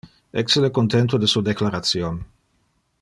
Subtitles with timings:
[0.33, 2.25] Ecce le contento de su declaration.